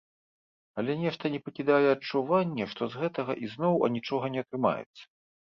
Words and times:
Але 0.81 0.95
нешта 1.01 1.29
не 1.33 1.39
пакідае 1.49 1.83
адчуванне, 1.89 2.67
што 2.73 2.83
з 2.95 3.03
гэтага 3.03 3.37
ізноў 3.45 3.79
анічога 3.91 4.25
не 4.39 4.47
атрымаецца. 4.47 5.01